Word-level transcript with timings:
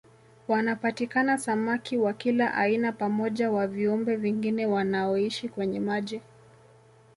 Wanapatikana 0.47 1.37
samaki 1.37 1.97
wa 1.97 2.13
kila 2.13 2.53
aina 2.53 2.91
pamoja 2.91 3.51
wa 3.51 3.67
viumbe 3.67 4.15
vingine 4.15 4.65
wanaoishi 4.65 5.49
kwenye 5.49 5.79
maji 5.79 6.21